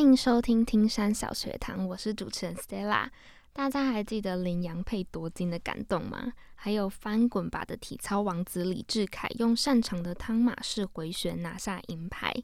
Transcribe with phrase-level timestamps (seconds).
[0.00, 3.06] 欢迎收听听山小学堂，我是主持人 Stella。
[3.52, 6.32] 大家还记得林羊配夺金的感动吗？
[6.54, 12.34] 还有翻滚吧的体操王子李志凯用擅长的汤马式回旋拿下银牌。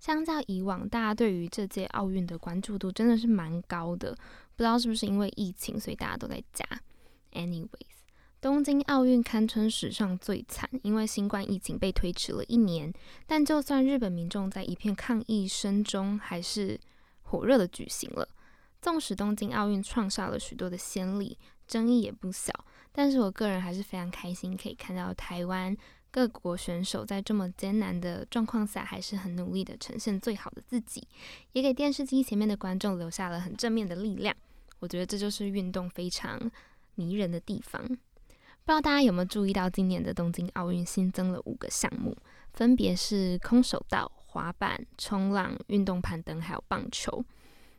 [0.00, 4.12] 相较以往，大家对于这届奥运的关注度真的是蛮高的。
[4.56, 6.66] 不知道是不是因为疫情，所以大家都在家。
[7.32, 7.97] Anyways，
[8.40, 12.92] 东京奥运堪称史上最惨，因为新冠疫情被推迟了一年。
[13.26, 16.78] 但就算日本民众在一片抗议声中，还是
[17.22, 18.28] 火热的举行了。
[18.80, 22.52] 纵使东京奥运创下了许多的先例，争议也不小，
[22.92, 25.76] 但是我个人还是非常开心，可以看到台湾
[26.12, 31.08] 各国选手在这么艰难的状况下，还是很努力的呈现最好的自己，
[31.54, 34.32] 也给电视机前面的观众留下了很正面的力量。
[34.78, 36.48] 我觉得这就是运动非常
[36.94, 37.98] 迷人的地方。
[38.68, 42.14] 不知道大家有没有注意到，今年的东京奥运新增了五个项目，
[42.52, 47.24] 分别是空手道、滑板、冲浪、运动攀登，还有棒球。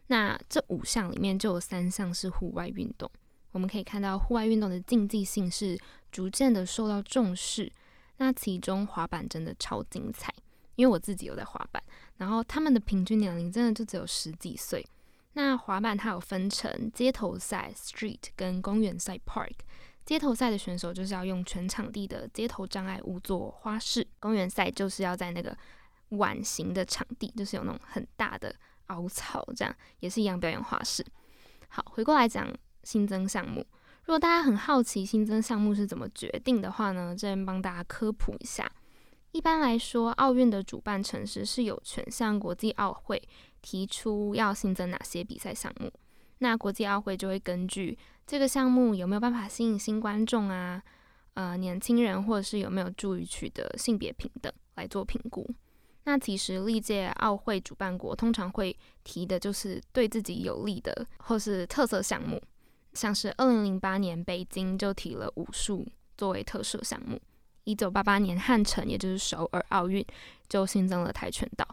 [0.07, 3.07] 那这五项里面就有三项是户外运动，
[3.51, 5.79] 我们可以看到户外运动的竞技性是
[6.12, 7.71] 逐渐的受到重视。
[8.18, 10.34] 那其中滑板真的超精彩，
[10.76, 11.84] 因为我自己有在滑板，
[12.18, 14.84] 然后他们的平均年龄真的就只有十几岁。
[15.34, 19.53] 那滑板它有分成街头赛 （street） 跟公园赛 （park）。
[20.10, 25.55] 街头赛的选手就是要用全场地的街头障碍物做花式，公园赛就是要在那个
[26.10, 28.55] 碗形的场地，就是有那种很大的。
[28.87, 31.05] 凹槽这样也是一样表演花式。
[31.68, 32.52] 好，回过来讲
[32.84, 33.63] 新增项目。
[34.05, 38.68] 如果大家很好奇新增项目是怎么决定的话呢，这边帮大家科普一下。
[39.32, 43.21] 一般来说，奥运的主办城市是有权向国际奥会
[43.62, 45.93] 提出要新增哪些比赛项目。
[46.40, 50.81] 那国际奥会就会根据这个项目有没有办法吸引新观众啊，
[51.35, 55.49] 呃，年轻人或者是有没有助于取得性别平等来做评估。
[56.05, 62.41] 那其实历届奥会主办国通常会提的就是对自己有利的或是特色项目，
[62.93, 65.85] 像是二零零八年北京就提了武术
[66.18, 67.22] 作为特色项目，
[67.66, 70.03] 一九八八年汉城也就是首尔奥运
[70.47, 71.68] 就新增了跆拳道。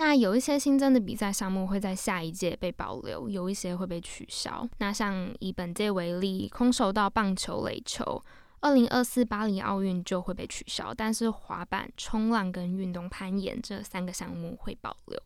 [0.00, 4.66] 那有一些新增的比赛项目会在下一届被保留，有一些会被取消。
[4.78, 8.22] 那像以本届为例，空手道、棒球、垒球。
[8.62, 15.20] 二零二四巴黎奥运就会被取消，但是滑板、冲浪跟运动攀岩这三个项目会保留。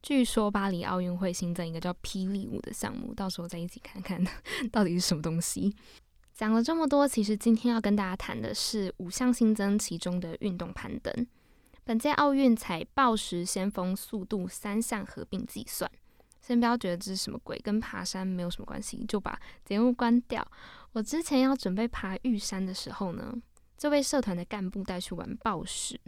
[0.00, 4.24] 据说巴黎奥运会新增一个叫霹雳舞的项目，到时候再一起看看
[4.70, 5.74] 到底是什么东西。
[6.32, 11.26] 讲了这么多，其实今天要跟大家谈的是五项新增其中的运动攀登。
[11.84, 15.90] 本届奥运采报时、先锋、速度三项合并计算。
[16.40, 20.46] 先不要觉得这是什么鬼，跟爬山没有什么关系，就把节目关掉。
[20.92, 23.34] 我之前要准备爬玉山的时候呢，
[23.78, 25.98] 就被社团的干部带去玩暴石。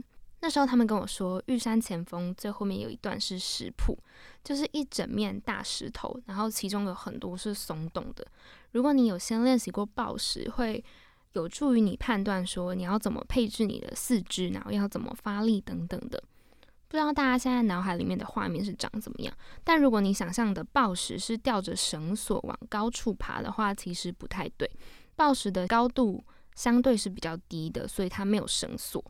[0.40, 3.98] 那时候他们跟我说，玉山前锋最后面有一段是石铺，
[4.44, 8.26] 就是一整面大石头，然后其中有很多是松动的。
[8.72, 10.84] 如果你有先练习过暴石，会
[11.36, 16.22] 有助于你判断说你要怎么配置你的四肢，然后要怎么发力等等的。
[16.88, 19.36] 不知道大家现在脑海里面的画面是长怎么样？
[19.62, 24.70] 但如果你想象的暴食是吊着绳索往高处爬的话，其实不太对。
[25.14, 26.24] 暴食的高度
[26.54, 29.04] 相对是比较低的，所以它没有绳索。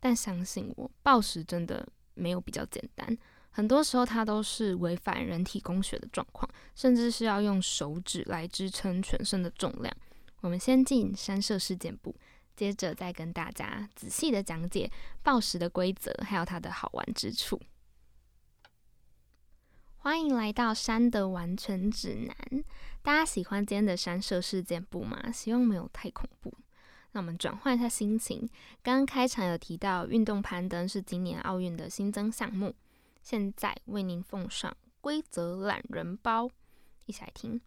[0.00, 3.18] 但相信我，暴食真的没有比较简单，
[3.50, 9.94] 很多时候它都是违反人体工学的状况，甚至是要用手指来支撑全身的重量。
[10.42, 12.14] 我们先进山社事件部。
[12.54, 14.92] 接着再跟大家仔细的讲解
[15.22, 17.58] 报时的规则，还有它的好玩之处。
[19.96, 22.64] 欢迎来到山的完全指南。
[23.00, 25.32] 大家喜欢今天的山社事件部吗？
[25.32, 26.52] 希望没有太恐怖。
[27.12, 28.40] 那我们转换一下心情。
[28.82, 32.74] 刚刚开场有提到运动攀登是今年奥运的新增项目，
[33.22, 36.50] 现在为您奉上规则懒人包，
[37.06, 37.58] 一起来听。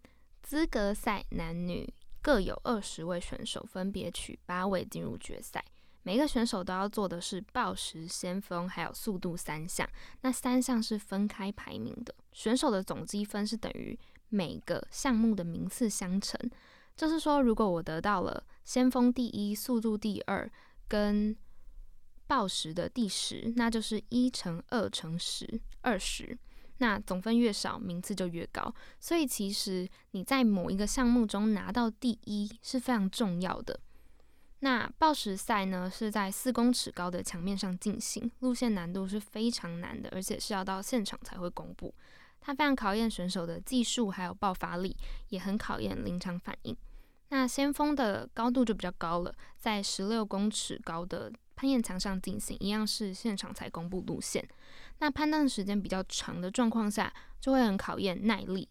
[0.42, 1.92] 资格赛男女。
[2.26, 5.64] 各有二十位选手，分别取八位进入决赛。
[6.02, 9.88] 每个选手都要做的是报时、先锋还有速度三项。
[10.22, 13.96] 那三项是分开排名的，选手的总积分是等于
[14.28, 16.36] 每个项目的名次相乘。
[16.96, 20.50] 就是说，如果我得到了先锋第一、速度第二
[20.88, 21.36] 跟
[22.26, 26.36] 报时的第十，那就是一乘二乘十，二十。
[26.78, 28.74] 那总分越少，名次就越高。
[29.00, 33.78] 所以其实你在某一个项目中拿到第一是非常重要的。
[34.60, 41.94] 那报时赛呢，是在四公尺高的墙面上进行，路线难度是非常难的，而且是要到现场才会公布。
[42.40, 44.96] 它非常考验选手的技术还有爆发力，
[45.28, 46.76] 也很考验临场反应。
[47.28, 54.46] 那先锋的高度就比较高了，在十六公尺高的攀岩墙上进行，一样是现场才公布路线。
[54.98, 58.68] 那攀登的时间比较长的状况下，就会很考验耐力。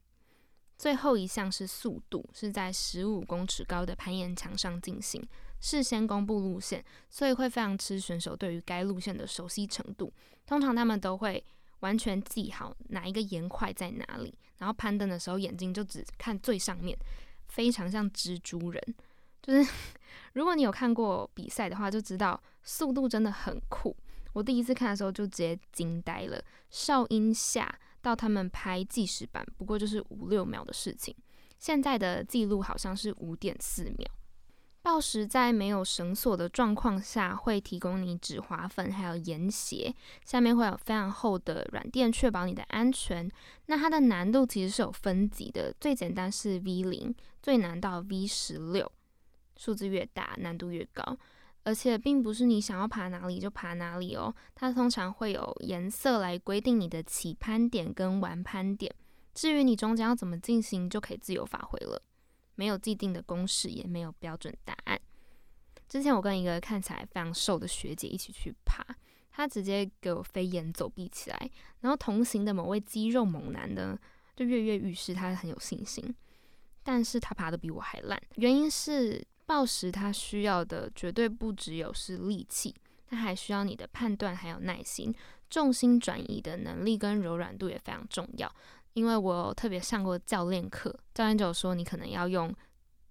[0.78, 5.26] 最后一项是速度，是在十五公尺高的攀岩墙上进行，
[5.62, 10.12] 事先公布路线，所以会非常吃选手对于该路线的熟悉程度。
[10.46, 11.42] 通常他们都会
[11.80, 16.98] 完全记好哪一个岩块在哪里，然后攀登的时候眼睛就只看最上面，
[17.48, 18.96] 非常像蜘蛛人。
[19.42, 19.72] 就是
[20.34, 23.96] 如果你有看过比赛的话，就知道速度真的很酷。
[24.36, 27.80] 我第一次看的时候就直接惊呆了，哨音下。
[28.02, 31.16] 到他们拍计时版，不过就是五六秒的事情。
[31.58, 34.08] 现在的记录好像是五点四秒。
[34.84, 39.92] 报时在没有绳索的状况下，会提供你止滑粉还有盐鞋，
[40.24, 43.28] 下面会有非常厚的软垫，确保你的安全。
[43.66, 48.92] 那它的难度其实是有分级的，最简单是 V 零，最难到 V 十六，
[49.58, 51.18] 数字越大难度越高。
[51.66, 58.94] 而且并不是你想要爬哪里就爬哪里哦，它通常会有颜色来规定你的起攀点跟完攀点。
[59.34, 62.00] 至于你中间要怎么进行，就可以自由发挥了，
[62.54, 64.98] 没有既定的公式，也没有标准答案。
[65.90, 68.86] 之前我跟一个看起来非常瘦的学姐一起去爬，
[69.32, 71.50] 她直接给我飞檐走壁起来，
[71.82, 73.98] 然后同行的某位肌肉猛男呢，
[74.36, 76.16] 就跃跃欲试，他很有信心，
[76.84, 79.26] 但是他爬的比我还烂，原因是。
[79.46, 82.74] 暴食它需要的绝对不只有是力气，
[83.08, 85.14] 它还需要你的判断还有耐心，
[85.50, 88.52] 重心转移的能力跟柔软度也非常重要。
[88.94, 92.54] 因为我特别上过教练课，教练就有说你可能要用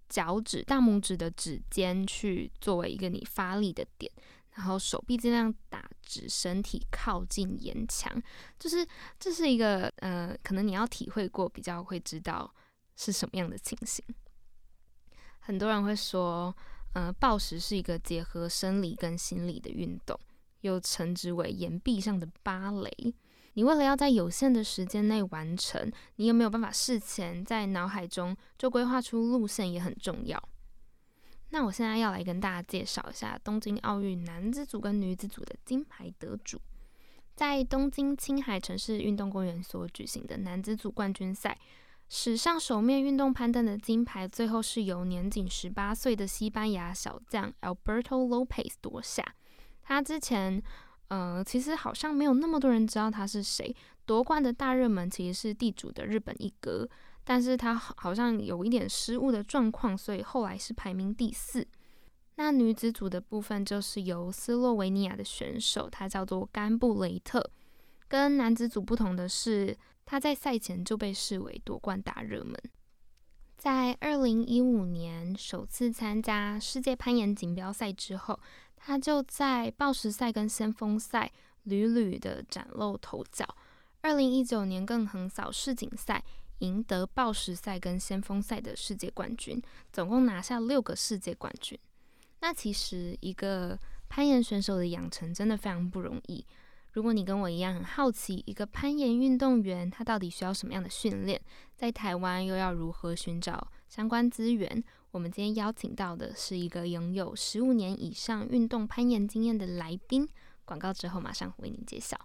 [0.09, 4.11] 脚趾、大拇指的指尖去作为一个你发力的点，
[4.55, 8.11] 然后手臂尽量打直，身体靠近岩墙，
[8.59, 8.87] 就是
[9.21, 12.53] 这是一个呃，可能你要体会过比较会知道
[12.97, 14.03] 是什么样的情形。
[15.47, 16.57] 很多人会说，
[16.95, 20.19] 呃，暴食是一个结合生理跟心理的运动，
[20.63, 23.15] 又称之为岩壁上的芭蕾。
[23.53, 30.43] 你为了要在有限的时间内完成，你有没有办法事前在脑海中就规划出路线也很重要。
[31.51, 36.59] 那我现在要来跟大家介绍一下东京奥运男子组跟女子组的金牌得主，
[37.37, 41.59] 在东京青海城市运动公园所举行的男子组冠军赛。
[42.17, 49.35] 史上首面运动攀登的金牌，最后是由年仅十八岁的西班牙小将 Alberto Lopez 夺下。
[49.83, 50.63] 他之前，
[51.09, 53.75] 呃，其实好像没有那么多人知道他是谁。
[54.07, 56.89] 夺冠的大热门其实是地主的日本一哥，
[57.25, 61.67] 但是他好像有一点失误的状况，所以后来是排名第四。
[62.37, 67.51] 那女子组的部分就是由斯洛维尼亚的选手，他叫做甘布雷特。
[68.07, 69.77] 跟男子组不同的是。
[70.05, 72.55] 他在赛前就被视为夺冠大热门。
[73.57, 78.39] 在二零一五年首次参加世界攀岩锦标赛之后，
[78.77, 83.47] 他就在报时赛跟先锋赛屡屡的崭露头角。
[84.03, 86.23] 二零一九年更横扫世锦赛，
[86.59, 91.79] 赢得报时赛跟先锋赛的世界冠军，总共拿下六个世界冠军。
[92.41, 93.79] 那其实一个
[94.11, 96.45] 攀岩选手的养成真的非常不容易。
[96.95, 101.41] 如果你跟我一样很好奇，一个攀岩运动员他到底需要什么样的训练，
[101.75, 104.83] 在台湾又要如何寻找相关资源？
[105.11, 110.29] 我们今天邀请到的是一个拥有十五年以上运动攀岩经验的来宾。
[110.65, 112.17] 广告之后马上为您揭晓。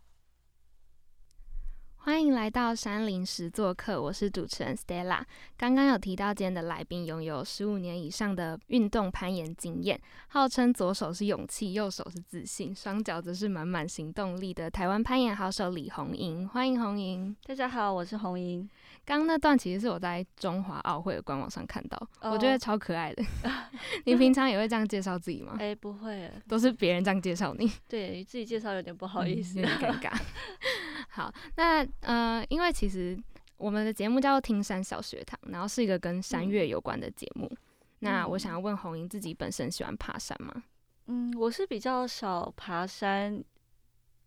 [2.02, 5.22] 欢迎来到山林时做客，我是主持人 Stella。
[5.58, 16.48] 刚刚有提到今天的来宾拥有十五年以上的运动攀岩经验，号称左手是勇气，右手是自信，双脚则是满满行动力的台湾攀岩好手李红莹。
[16.48, 18.68] 欢迎红莹，大家好，我是红莹。
[19.06, 23.24] 刚刚那段其实是我在中华奥会的官网上看到，我觉得超可爱的。
[24.06, 25.58] 你平常也会这样介绍自己吗？
[25.60, 27.70] 哎，不会，都是别人这样介绍你。
[27.90, 30.12] 对自己介绍有点不好意思，有点尴尬。
[31.20, 33.22] 好，那呃，因为其实
[33.58, 37.52] 我们的节目叫做“听山小学堂”，然后是一个跟山岳有关的节目。
[38.00, 40.64] 那我想要问红英，自己本身喜欢爬山吗？
[41.08, 43.44] 嗯，我是比较少爬山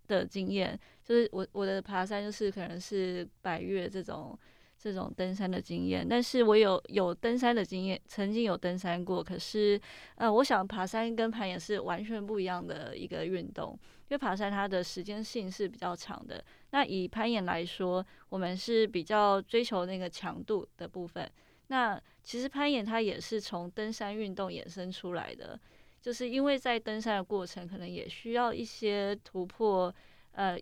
[0.06, 4.38] 的经验，就是我我的爬山就是可能是百越这种。
[4.82, 9.22] 这种登山的经验，但是我有有登山的经验，曾经有登山过。
[9.22, 9.80] 可是，
[10.16, 16.44] 呃，我想爬山跟攀岩是完全不一样的一个运动，因为爬山它的时间性是比较长的。
[16.70, 21.30] 那以攀岩来说，我们是比较追求那个强度的部分。
[21.68, 25.58] 那其实攀岩它也是从登山运动衍生出来的，
[26.00, 29.94] 就是因为在登山的过程，可能也需要一些突破，
[30.32, 30.58] 呃。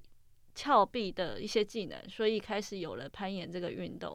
[0.52, 4.14] 峭壁的一些技能，所以开始有了攀岩这个运动。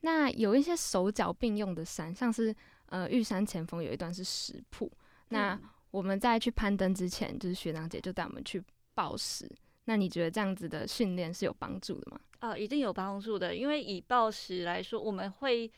[0.00, 2.54] 那有一些手脚并用的山，像是
[2.86, 4.90] 呃玉山前锋有一段是石铺。
[5.30, 5.60] 那
[5.94, 8.60] 我们在去攀登之前，就是学长姐就带我们去
[8.94, 9.48] 报石，
[9.84, 12.20] 那你觉得这样子的训练是有帮助的吗？
[12.40, 15.70] 啊，一定有帮助的，因为以暴食来说，我们会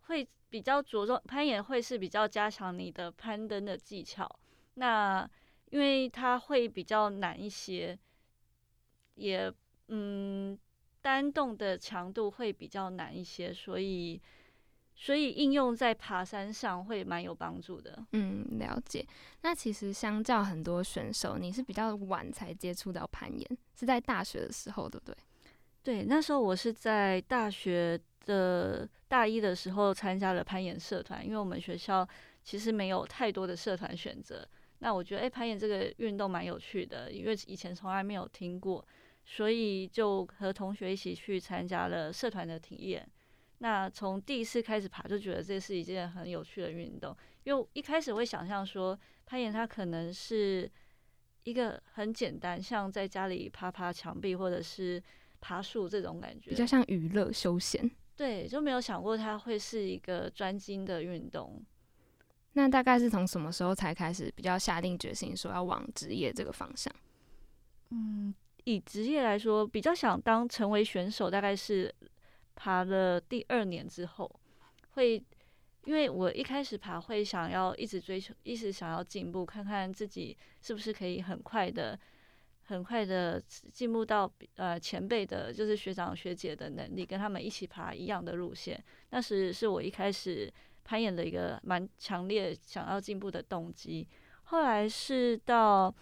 [0.00, 4.28] 会比较着重攀岩，会是比较加强你的攀登的技巧。
[4.74, 5.30] 那
[5.70, 7.96] 因为它会比较难一些，
[9.14, 9.52] 也
[9.86, 10.58] 嗯，
[11.00, 14.20] 单动的强度会比较难一些，所以
[14.98, 18.02] 所以应用在爬山上会蛮有帮助的。
[18.12, 19.06] 嗯，了解。
[19.42, 25.14] 那其实相较很多选手，你是比较晚才接触到攀岩，是在大学的时候，对不对？
[25.82, 32.08] 对，那时候我是在大学的大一的时候参加了攀岩社团，因为我们学校
[32.42, 34.48] 其实没有太多的社团选择。
[34.78, 38.84] 那我觉得，哎，攀岩这个运动蛮有趣的，因为以前从来没有听过，
[39.24, 43.06] 所以就和同学一起去参加了社团的体验。
[43.58, 50.70] 那从第一次开始爬，就觉得这是一件很有趣的运动，因为一开始会想象说，攀岩它可能是
[51.44, 55.02] 一个很简单，像在家里爬爬墙壁或者是。
[55.38, 61.62] 爬树这种感觉比较像娱乐休闲，对，就没有想过它会是一个专精的运动。
[62.54, 66.92] 那大概是从什么时候才开始比较下定决心说要往职业这个方向？
[67.90, 68.34] 嗯，
[68.64, 71.94] 以职业来说，比较想当成为选手，大概是
[72.56, 74.28] 爬了第二年之后，
[74.94, 75.22] 会
[75.84, 81.96] 因为我一开始爬会想要一直追求，一直想要进步，看看自己是不是可以很快的。
[82.68, 83.40] 很快的
[83.72, 88.84] 进步到呃前辈的，就是学长学姐的能力，跟他们一起爬一样的路线。
[89.10, 94.08] 那时是我一开始攀岩的一个蛮强烈想要进步的动机。
[94.42, 95.94] 后来是到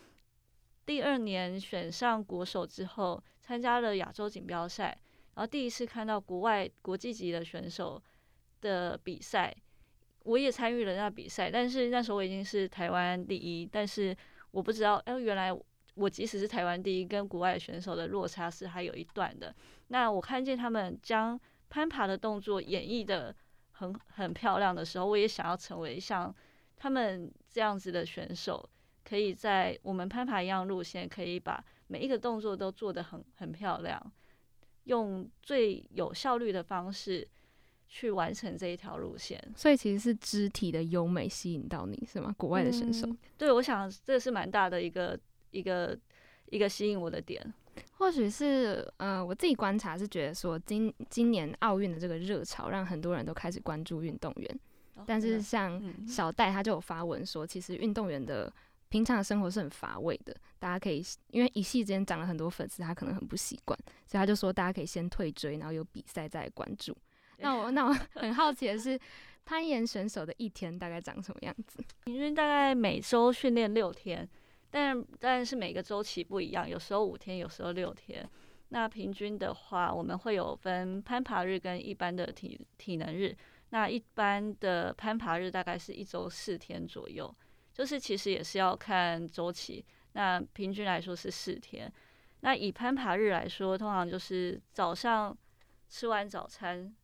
[0.87, 4.99] 第二年选上国手之后，参加了亚洲锦标赛，
[5.35, 8.03] 然后第一次看到国外国际级的选手
[8.61, 9.55] 的比赛，
[10.25, 11.51] 我也参与了那比赛。
[11.51, 14.17] 但是那时候我已经是台湾第一，但是
[14.51, 15.57] 我不知道，哎，原来。
[15.97, 19.55] 我即使是台湾第一，跟国外选手的落差是还有一段的。
[19.87, 23.33] 那我看见他们将攀爬的动作演绎的
[23.71, 26.35] 很很漂亮的时候，我也想要成为像
[26.77, 28.69] 他们这样子的选手，
[29.05, 34.13] 可以在我们攀爬一样路线，可以把每一个动作都做得很很漂亮，
[34.85, 37.27] 用最有效率的方式
[37.89, 39.43] 去完成这一条路线。
[39.55, 42.35] 所以其实是肢体的优美吸引到你是吗？
[42.39, 43.09] 国外的选手？
[43.37, 45.19] 对，我想这是蛮大的一个。
[45.55, 45.97] 一个
[46.47, 47.41] 一个吸引我的点，
[47.93, 54.61] 或许是呃，我自己观察是觉得说，今今年奥运的这个热潮，让很多人都开始关注运动员。
[55.07, 58.53] 但是像小戴他就有发文说，其实运动员的
[58.89, 60.35] 平常的生活是很乏味的。
[60.59, 66.97] 大家可以因为一夕之间涨了很多粉丝，他可能很不习惯，所以他就说大家可以先退追，然后有比赛再关注。
[67.39, 68.99] 那我 那我很好奇的是，
[69.45, 71.85] 攀岩选手的一天大概长什么样子？
[72.05, 74.29] 平均大概每周训练六天。
[74.71, 78.29] 但但是每个周期不一样，有时候五天，有时候六天。
[78.71, 83.37] 那平均的话，我们会有分攀爬日跟一般的体体能日。
[83.71, 87.33] 那一般的攀爬日大概是一周四天左右，
[87.75, 89.85] 就是其实也是要看周期。
[90.13, 91.93] 那平均来说是四天。
[92.41, 95.37] 那以攀爬日来说，通常就是早上
[95.91, 96.95] 吃完早餐，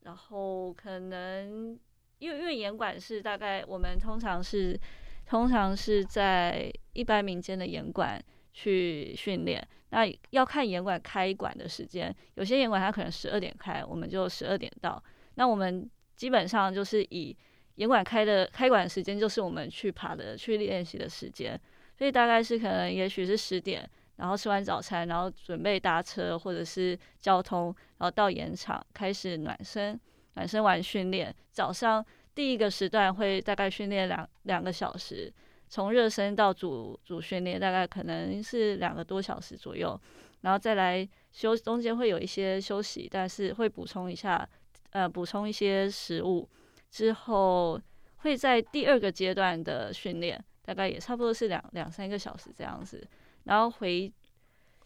[0.00, 1.78] 然后可能
[2.20, 4.80] 因为因为严管是大概我们通常是。
[5.26, 12.14] 通常是在一般民间的严管去训练，那要看严管开馆的时间。
[12.34, 15.02] 有些严管它可能十二点开，我们就十二点到。
[15.36, 17.34] 那我们基本上就是以
[17.76, 21.60] 严管开的开馆时间，就是我们去爬的、去练习的时间。
[21.96, 27.66] 所以大概是可能也许是十点，然后吃完早餐，然后准备搭车或者是交通，
[27.98, 29.98] 然后到岩场开始暖身，
[30.34, 32.04] 暖身完训练，早上。
[32.34, 35.32] 第一个时段会大概训练两两个小时，
[35.68, 39.96] 从热身到主主训练大概可能是两个多小时左右，
[40.40, 44.44] 然后再来休中间会有一些休息，但是会补充一下，
[44.90, 46.48] 呃，补充一些食物
[46.94, 47.80] 之后，
[48.18, 53.04] 会在第二个阶段的训练，大概也差不多是两两三个小时这样子，
[53.44, 54.12] 然后回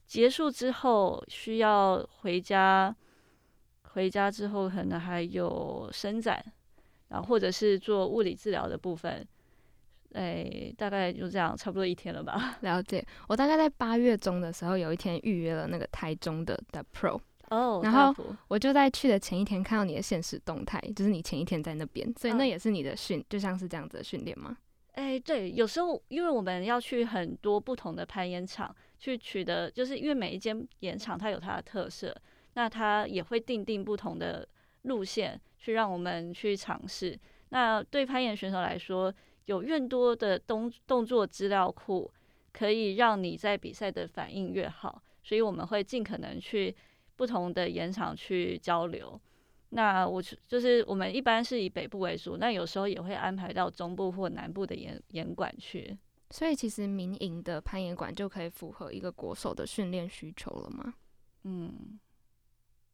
[0.06, 2.96] 结束之后需要回家，
[3.82, 6.42] 回家之后可能还有伸展。
[7.10, 9.26] 然后或者是做物理治疗的部分，
[10.12, 12.56] 哎，大概就这样，差不多一天了吧。
[12.60, 17.18] 了解，我大概在八月中的时候，有一天预约了那个台中的的 Pro
[17.50, 18.14] 哦，然后
[18.48, 24.56] 我就在去的前一天看到你的现实动态，就是你前一天在那边，所以那也是你的训，就像是这样子的训练吗？
[24.92, 32.14] 哎，对，有时候因为我们要去很多不同的攀岩场去取得，就是因为每一间岩场它有它的特色，
[32.54, 34.48] 那它也会定定不同的
[34.82, 35.40] 路线。
[35.60, 37.18] 去让我们去尝试。
[37.48, 39.12] 那对攀岩选手来说，
[39.46, 42.08] 有越多的动动作资料库，
[42.52, 46.72] 可以让你在比赛的反应越好，所以我们会尽可能去
[47.18, 49.20] 不同的演场去交流。
[49.70, 55.98] 那我就是我们一般是以北部为主，那有时候也会安排到中部或南部的演演馆去。
[56.30, 60.94] 所以其实民营的攀岩馆就可以符合一个国手的训练需求了吗？
[61.44, 61.98] 嗯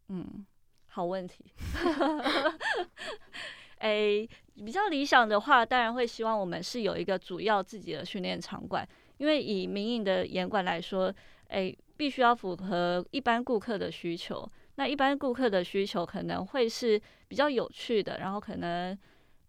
[0.09, 0.47] 嗯，
[0.87, 1.45] 好问题。
[3.79, 8.89] 诶，比较理想的话，当然会希望我们是有一个主要自己的训练场馆，
[9.19, 11.13] 因为以民营的严管来说，
[11.49, 14.51] 诶，必须要符合一般顾客的需求。
[14.77, 18.99] 那一般顾客的需求可能会是比较有趣的，然后可能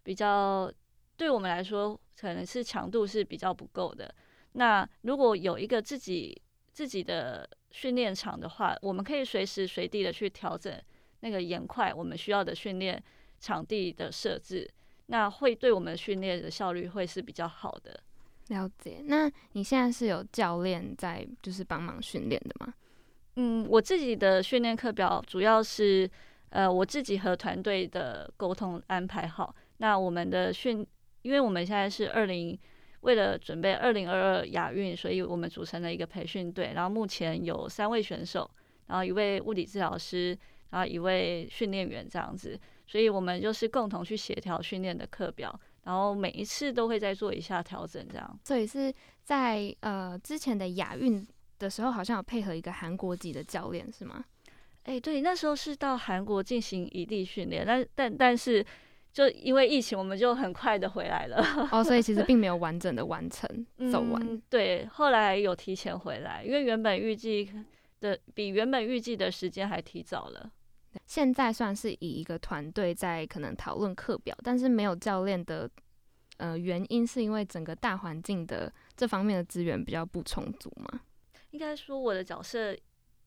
[0.03, 0.71] 比较
[1.17, 4.13] 对我们来说，可能是强度是比较不够的。
[4.53, 10.73] 那如果有一个自己自己的训练场的话，我们可以随时随地的去调整
[11.21, 13.03] 那个岩块我们需要的训练。
[13.37, 14.67] 场地的设置，
[15.07, 18.01] 那会对我们训练的效率会是比较好的。
[18.47, 19.01] 了解。
[19.05, 22.73] 那你现在是有教练在，就是帮忙训练的吗？
[23.37, 26.09] 嗯，我自己的训练课表主要是，
[26.49, 29.53] 呃，我自己和团队的沟通安排好。
[29.77, 30.85] 那我们的训，
[31.21, 32.57] 因为我们现在是二零，
[33.01, 36.71] 为了准备二零二二亚运，所以我们组成了一个培训队。
[36.73, 38.49] 然后目前有三位选手，
[38.87, 40.37] 然后一位物理治疗师，
[40.69, 42.57] 然后一位训练员这样子。
[42.87, 48.39] 所以我们就是共同去协调训练的课表，然后每一次都会再做一下调整，这样。
[48.43, 51.25] 所以是在呃之前的亚运
[51.57, 54.25] 的时候，好像有配合一个韩国籍的教练，是吗？
[54.83, 58.63] 哎，对，那时候是到韩国进行异地训练，但但但是
[59.11, 61.43] 就因为疫情，我们就很快的回来了。
[61.71, 63.49] 哦， 所以其实并没有完整的完成
[63.91, 64.41] 走完。
[64.49, 67.51] 对，后来有提前回来，因为原本预计
[67.99, 70.51] 的比原本预计的时间还提早了。
[71.05, 75.69] 现在算是以一个团队在可能讨论课表，但是没有教练的
[76.37, 81.01] 呃原因，是因为整个大环境的这方面的资源比较不充足嘛？
[81.51, 82.75] 应该说我的角色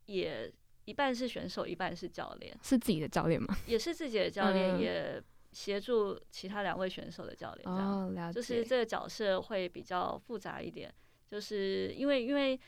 [0.07, 0.53] 也
[0.85, 3.57] 一半是选手，一半是教练，是自己的教练吗？
[3.67, 7.69] 也是自己的教练，也协助其他两位选手的教练。
[7.69, 8.35] 哦，了解。
[8.35, 10.93] 就是这个角色会比较复杂一点，
[11.31, 12.59] 就是因为因为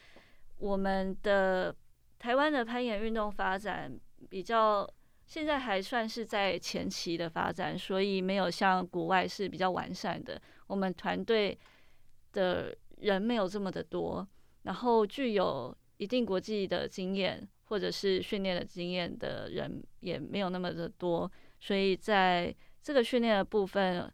[0.59, 1.75] 我们的
[2.19, 3.99] 台湾的攀岩运动发展。
[4.29, 4.89] 比较
[5.27, 10.41] 现在还算是在前期的发展，所以没有像国外是比较完善的。
[10.67, 11.59] 我们团队
[12.33, 14.27] 的人没有这么的多，
[14.63, 21.31] 然后具有一定国际的经验或者是训练的经验的人也没有那么的多，
[21.61, 24.13] 所以在这个训练的部分，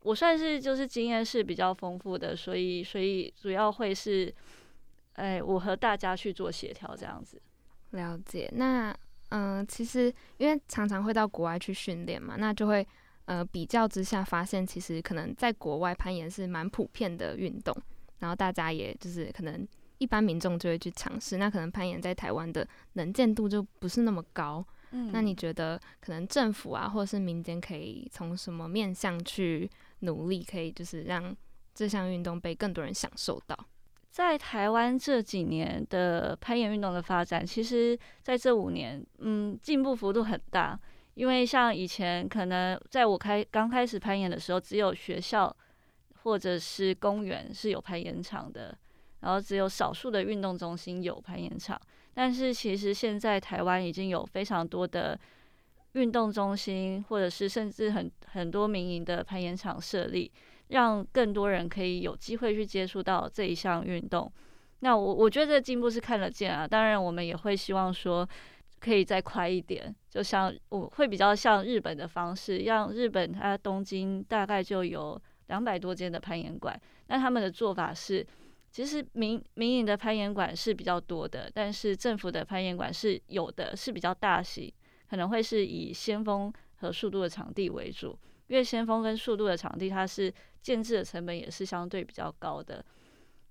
[0.00, 4.34] 我算是就是经验是比较丰富的，所以所以主要会是，
[5.14, 7.40] 哎，我和大家去做协调这样子。
[7.90, 8.94] 了解，那
[9.30, 12.86] 嗯，其实因为常常会到国外去训练嘛，那就会
[13.26, 17.76] 呃比较之下发现，其实可能在国外攀岩是蛮普遍的运动，
[18.18, 19.66] 然后大家也就是可能
[19.98, 24.64] 一般民众就会去尝试，那可能攀岩在台湾的能见度就不是那么高。
[24.90, 29.70] 嗯，那你觉得可能政府啊，或者是民间可以从什么面向去
[30.00, 31.36] 努力，可以就是让
[31.74, 33.54] 这项运动被更多人享受到？
[34.18, 40.76] 在台湾这几年的攀岩运动的发展，其实在这五年，嗯，进步幅度很大。
[41.14, 45.56] 因为像以前，可能在我开刚开始攀岩的时候，只有学校
[46.24, 48.76] 或者是公园是有攀岩场的，
[49.20, 51.80] 然后只有少数的运动中心有攀岩场。
[52.12, 55.16] 但是其实现在台湾已经有非常多的
[55.92, 60.28] 运动中心，或者是甚至很很多民营的攀岩场设立。
[60.68, 64.30] 让更多人可以有机会去接触到这一项运动，
[64.80, 66.66] 那我我觉得这进步是看得见啊。
[66.66, 68.28] 当然，我们也会希望说
[68.78, 76.78] 可以再快一点，就像我会比较像日本的方式，让日本它东京大概就有两百多间的攀岩馆。
[77.06, 78.24] 那他们的做法是，
[78.70, 84.72] 其实民民营的攀岩馆是比较多的，但是政府的攀岩馆是有的，是比较大型，
[85.08, 88.16] 可能会是以先锋和速度的场地为主。
[88.48, 92.84] 因为先锋跟速度的场地，它是建制的成本也是相对比较高的。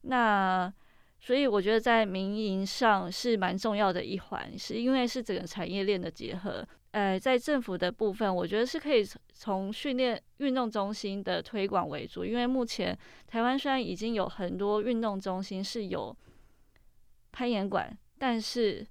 [0.02, 0.72] 那
[1.20, 6.68] 所以我觉得在民营上是蛮重要的一环，是因为是整个产业链的结合。
[6.92, 12.26] 呃，在政府的部分，我觉得是可以从训练运动中心的推广为主。
[12.26, 16.16] 因为目前台湾虽然已经有很多运动中心是有
[17.32, 18.86] 攀岩馆，但是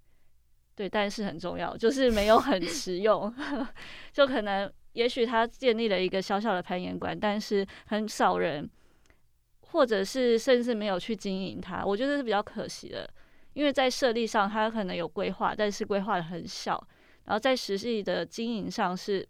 [0.77, 3.33] 对，但是很重要，就是没有很实用，
[4.13, 4.73] 就可能。
[4.97, 8.69] 也许他建立了一个小小的攀岩馆，但是很少人，
[9.61, 13.09] 或者是甚至没有去经营它，我觉得是比较可惜的。
[13.53, 16.83] 因为在设立上，它可能有规划，但是规划的很小，
[17.25, 19.27] 然后在实际的经营上是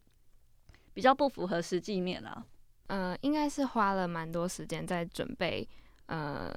[0.95, 2.47] 比较不符合实际面啊。
[2.87, 5.69] 呃，应该是花了蛮多时间在准备，
[6.07, 6.55] 呃，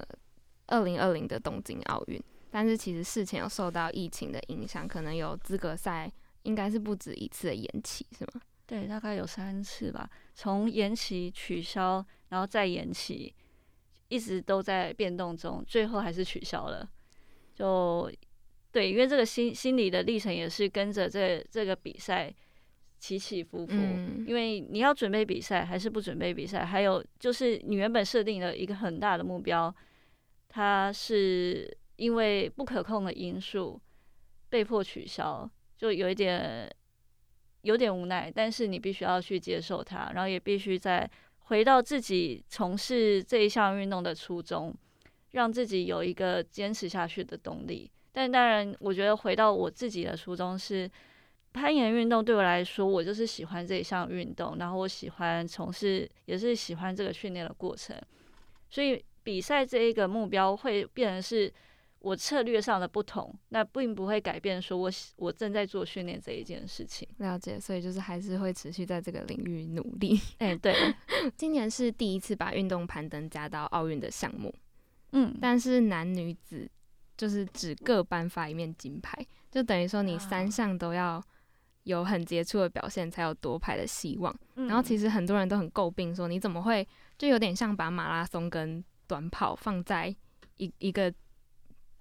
[0.67, 6.11] 二零二零的东京奥运，但是其实事前有受到疫情的影响，可能有资格赛
[6.43, 8.41] 应该是不止一次的延期，是吗？
[8.69, 13.33] 对，大概有三次吧，从延期、取消，然后再延期，
[14.09, 16.87] 一直都在变动中，最后还是取消了。
[17.55, 18.11] 就
[18.71, 22.31] 对，因为这个心心理的历程也是跟着这这个比赛
[22.99, 23.73] 起起伏伏。
[23.73, 29.73] 嗯因为你要准备比赛还是不准备比赛，还有就是你原本设定了一个很大的目标，
[30.47, 33.81] 它是因为不可控的因素
[34.47, 36.71] 被迫取消，就有一点
[37.61, 44.73] 有点无奈，但是你必须要去接受它，然后也必须再回到自己从事这一项运动的初衷，
[45.31, 47.89] 让自己有一个坚持下去的动力。
[48.11, 50.89] 但当然，我觉得回到我自己的初衷是。
[51.51, 57.99] 攀岩运动对我来说，我就是喜欢这一项运动，然后我喜欢从事，也是喜欢这个训练的过程，
[58.69, 61.51] 所以比赛这一个目标会变成是
[61.99, 67.07] 我策略上的不同，那并不会改变说我我正在做训练这一件事情。
[67.17, 70.19] 了解，所以就是还是会持续在这个领域努力。
[70.37, 70.73] 哎、对，
[71.35, 74.53] 今年是第一次把运动攀登加到奥运的项目，
[75.11, 76.69] 嗯，但是男女子
[77.17, 79.13] 就是只各颁发一面金牌，
[79.51, 81.21] 就等于说你三啊项都要
[81.83, 84.33] 有很杰出的表现，才有夺牌的希望。
[84.55, 90.15] 嗯然后其实很多人都很诟病说，你怎么会就有点像把马拉松跟短跑放在
[90.55, 91.13] 一一个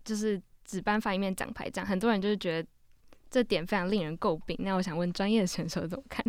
[0.09, 2.69] 就是只颁发一面奖牌这样，很多人就是觉得
[3.31, 4.57] 这点非常令人诟病。
[4.61, 6.25] 那我想问专业的选手怎么看？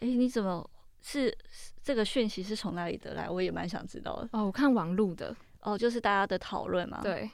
[0.00, 0.68] 哎、你怎么
[1.00, 1.32] 是
[1.80, 3.30] 这个讯息是从哪里得来？
[3.30, 4.28] 我也蛮想知道的。
[4.32, 7.30] 哦，我看网路的，哦，就是大家的讨论嘛。，对，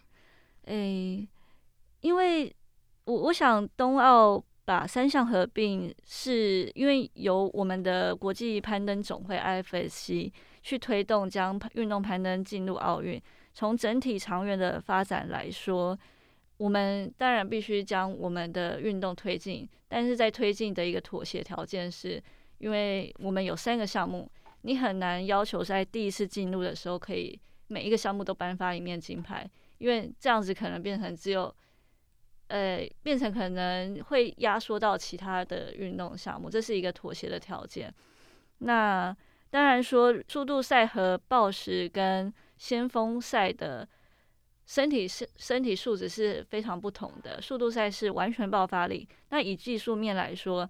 [0.64, 1.26] 诶、
[2.02, 2.54] 因为
[3.04, 10.30] 我我想冬奥把三项合并，是因为由我们的国际攀登总会 IFSC
[10.62, 13.18] 去推动将运动攀登进入奥运。
[13.56, 15.98] 从整体长远的发展来说，
[16.58, 22.22] 我们当然必须将我们的运动推进，但是在推进的一个妥协条件是，
[22.58, 31.50] 因为我们有三个项目，你很难要求在第一次进入的时候可以每一个项目都颁发一面金牌，因为这样子可能变成只有，
[32.48, 37.90] 呃，变成可能会压缩到其他的运动项目，这是一个妥协的条件。
[38.58, 39.16] 那
[39.48, 43.88] 当然说，速度赛和报时跟先锋赛的
[44.64, 47.40] 身体是身体素质是非常不同的。
[47.40, 50.68] 速度赛是完全爆发力，那以技术面来说，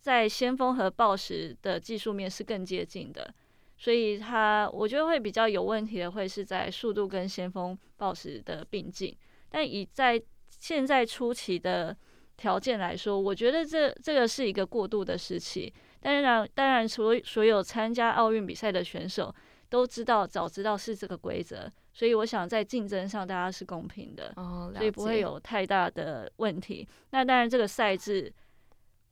[0.00, 3.32] 在先锋和报时的技术面是更接近的。
[3.76, 9.16] 所以它我觉得会比较有问题的，会是在速度跟先锋报时的并进。
[9.48, 11.96] 但以在现在初期的
[12.36, 15.72] 条件来说，我觉得这这个是一个过渡的时期。
[16.00, 19.34] 当然，当然，所所有参加奥运比赛的选手
[19.72, 24.30] 都知道，早知道是这个规则，所以我想在竞争上大家是公平的。
[24.36, 26.86] 哦，所以不会有太大的问题。
[27.08, 28.30] 那当然，这个赛制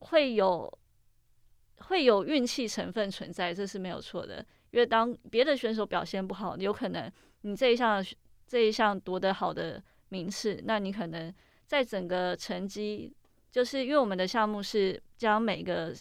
[0.00, 0.70] 会有
[1.78, 4.44] 会有运气成分存在，这是没有错的。
[4.72, 8.04] 因为当别的选手表现不好，有可能你这一项
[8.46, 11.34] 这一项夺得好的名次，那你可能
[11.66, 13.16] 在整个成绩，
[13.50, 15.96] 就是因为我们的项目是将每个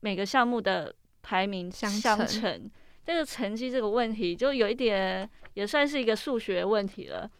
[0.00, 1.88] 每个项目的排名相
[2.26, 2.68] 乘，
[3.04, 7.30] 这个成绩这个问题就有一点也算是一个数学问题了。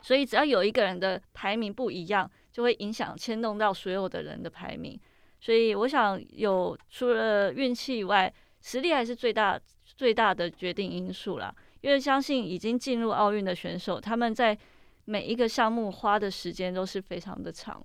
[0.00, 4.98] 所以只要有一个人的排名不一样，就会影响牵动到所有的人的排名。
[5.40, 11.54] 所以我想有除了运气以外，实力还是最大最大的决定因素啦。
[11.80, 14.56] 因为相信已经进入奥运的选手，他们在
[15.04, 17.84] 每一个项目花的时间都是非常的长。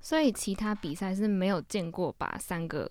[0.00, 2.90] 所以其他比赛是没有见过把三个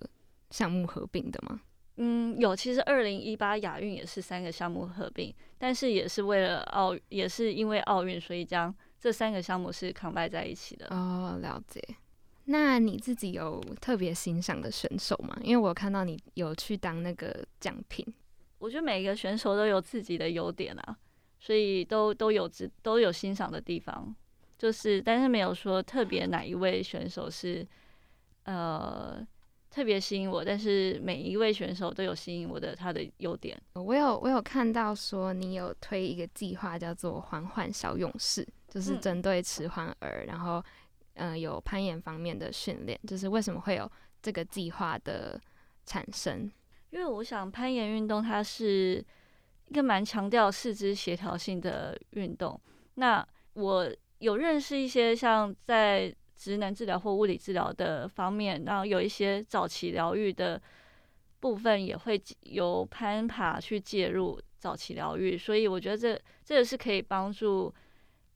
[0.50, 1.60] 项目合并的吗？
[2.02, 10.86] 嗯，有，其实二零一八亚运也是三个项目合并，但是也是为了奥，也是因为奥运，所以将这三个项目是 combine 在一起的。
[10.90, 11.78] 哦，了解。
[12.46, 15.38] 那你自己有特别欣赏的选手吗？
[15.42, 18.02] 因为我有看到你有去当那个奖品。
[18.58, 20.96] 我觉得每个选手都有自己的优点啊，
[21.38, 24.14] 所以都都有值都有欣赏的地方，
[24.56, 27.66] 就是但是没有说特别哪一位选手是
[28.44, 29.26] 呃
[29.70, 33.56] 特别吸引我，但是每一位选手都有吸引我的他的优点。
[33.74, 40.62] 我有我有看到说你有推一个计划叫做“环环小勇士”，就是嗯针对迟缓儿，然后
[41.14, 45.40] 嗯、呃有攀岩方面的训练，就是为什么会有这个计划的
[45.86, 46.50] 产生？
[46.90, 49.04] 因为我想攀岩运动它是
[49.68, 52.60] 一个蛮强调四肢协调性的运动。
[52.94, 60.58] 那我有认识一些像在职能治疗或物理治疗的方面，然后有一些早期疗愈的
[61.38, 67.70] 部分也会由攀爬去介入，早期疗愈，所以我觉得这这个是可以帮助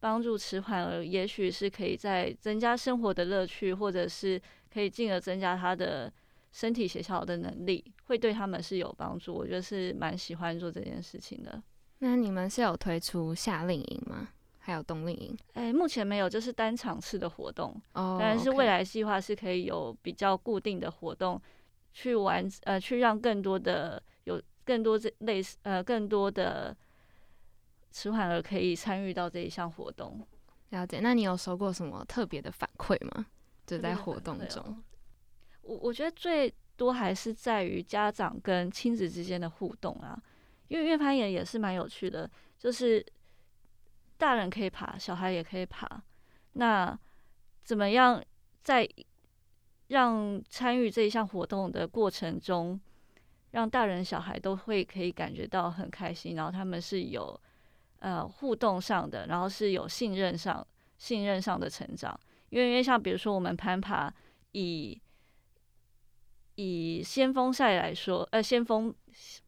[0.01, 4.38] 帮助迟缓儿，也许是可以在增加生活的乐趣，或者是
[4.71, 6.12] 可以进而增加他的
[6.53, 9.33] 身体协调的能力，会对他们是有帮助。
[9.33, 11.62] 我觉得是蛮喜欢做这件事情的。
[12.01, 14.29] 那你们是有推出夏令营吗？
[14.66, 15.37] 还有冬令营？
[15.53, 17.70] 哎，目前没有，就是单场次的活动。
[17.92, 21.38] 哦，当然是未来计划是可以有比较固定的活动，
[21.92, 26.74] 去玩呃，去让更多的有更多这类似呃更多的
[27.92, 30.27] 迟缓儿可以参与到这一项活动。
[30.70, 30.98] 了解。
[31.03, 33.27] 那你有收过什么特别的反馈吗？
[33.66, 34.83] 就在活动中，
[35.61, 40.18] 我我觉得最多还是在于家长跟亲子之间的互动啊，
[40.68, 43.05] 因为因为攀岩也是蛮有趣的，就是。
[44.16, 46.03] 大人可以爬，小孩也可以爬。
[46.53, 46.98] 那
[47.62, 48.22] 怎么样
[48.62, 48.88] 在
[49.88, 52.81] 让参与这一项活动的过程中，
[53.50, 57.38] 让大人小孩都会可以感觉到很开心，然后他们是有
[57.98, 62.18] 呃互动上的，然后是有信任上信任上的成长。
[62.50, 64.12] 因为因为像比如说我们攀爬，
[64.53, 65.00] 以
[66.55, 68.94] 以先锋赛来说，呃，先锋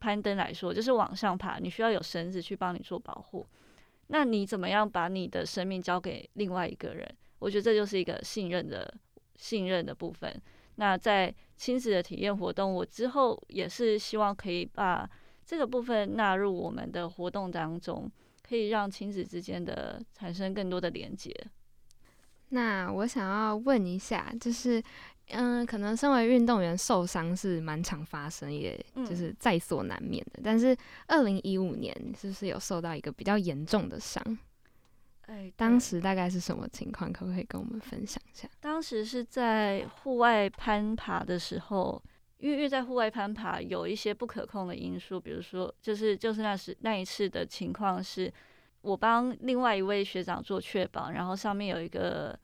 [0.01, 3.47] 攀登来说，就是往上爬，你需要有绳子去帮你做保护。
[4.09, 7.09] 那你怎么样把你的生命交给另外一个人？
[7.39, 8.93] 我觉得这就是一个信任的
[9.37, 10.41] 信任的部分。
[10.77, 15.09] 那在亲子的体验活动，我之后也是希望可以把
[15.45, 18.11] 这个部分纳入我们的活动当中，
[18.47, 21.35] 可以让亲子之间的产生更多的连接。
[22.51, 24.83] 那我想要问一下，就是。
[25.31, 30.41] 嗯，可能身为运动员受伤是蛮常发生，也就是在所难免的。
[30.45, 30.77] 但是
[31.09, 34.23] 二零一五年是不是有受到一个比较严重的伤？
[35.23, 37.13] 哎，当时大概是什么情况？
[37.13, 38.49] 可不可以跟我们分享一下？
[38.61, 42.01] 当时是在户外攀爬的时候，
[42.39, 48.33] 因为因为在户外攀爬有一些不可控的因素，比如说就是就是那时那一次的情况是，
[48.83, 52.39] 我帮另外一位学长做确保，然后上面有一个。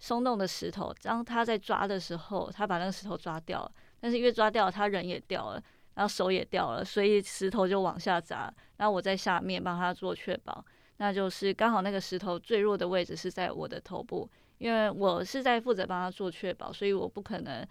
[0.00, 3.72] 松动的石头，当他在抓的时候，他把那个石头抓掉了。
[4.00, 5.62] 但是因为抓掉，他人也掉了，
[5.94, 8.52] 然后手也掉了，所以石头就往下砸。
[8.78, 10.64] 然后我在下面帮他做确保，
[10.96, 17.66] 那就是刚好那个石头最弱的位置是在我的头部，因为我是在负责帮他做确保，所以我不可能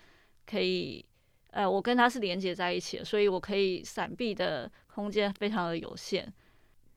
[0.46, 1.04] 可以，
[1.50, 6.32] 呃，我跟他是连接在一起的，所以我可以闪避的空间非常的有限，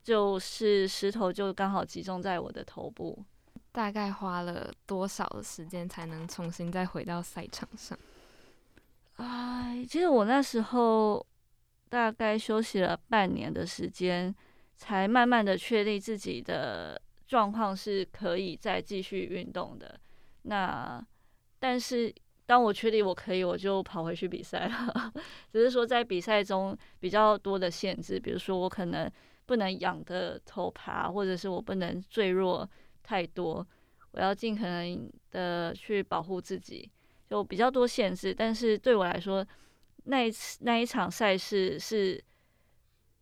[0.03, 3.25] 就是石头就刚好集中在我的头部。
[3.73, 7.97] 大概花了多少的时间才能重新再回到赛场上？
[9.15, 11.25] 哎，其实我那时候
[11.89, 14.33] 大概休息了半年的时间，
[14.77, 19.99] 才慢慢的确立自己的状况是可以再继续运动的。
[20.43, 21.03] 那
[21.59, 22.13] 但是
[22.45, 25.13] 当我确定我可以，我就跑回去比赛了。
[25.51, 29.11] 只是说在比赛中比较多的限制，比如说我可能
[29.47, 32.69] 不能仰的头爬，或者是我不能坠落。
[33.03, 33.65] 太多，
[34.11, 36.89] 我要尽可能的去保护自己，
[37.29, 38.33] 就比较多限制。
[38.33, 39.45] 但是对我来说，
[40.05, 42.23] 那一次那一场赛事是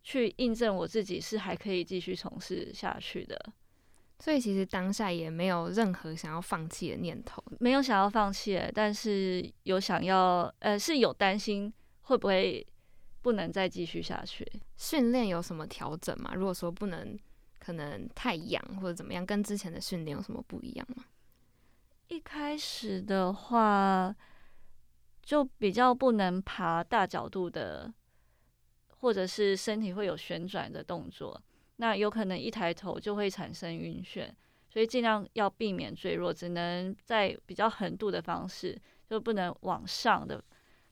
[0.03, 3.37] 去印证我自己是还可以继续从事下去的。
[4.19, 12.65] 所以其实当下也没有任何想要放弃的念头，没有想要放弃，但是有想要，呃，是有担心会不会
[13.23, 14.47] 不能再继续下去。
[14.77, 16.33] 训练有什么调整吗？
[16.35, 17.17] 如果说不能。
[17.63, 21.05] 可能太痒或者怎么样，跟之前的训练有什么不一样吗？
[22.07, 24.13] 一开始的话，
[25.21, 27.93] 就比较不能爬大角度的，
[28.97, 31.39] 或者是身体会有旋转的动作，
[31.75, 34.29] 那有可能一抬头就会产生晕眩，
[34.67, 38.75] 所以尽量要避免坠落，只能在比较横度的方式，
[39.07, 40.43] 就不能往上的